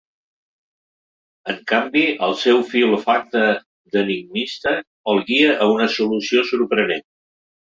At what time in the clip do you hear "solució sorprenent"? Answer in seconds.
5.99-7.07